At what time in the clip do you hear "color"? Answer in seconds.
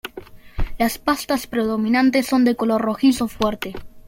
2.55-2.81